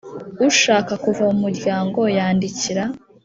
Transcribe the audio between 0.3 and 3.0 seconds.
Ushaka kuva mu muryango yandikira